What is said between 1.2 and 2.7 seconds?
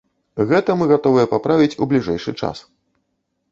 паправіць у бліжэйшы час.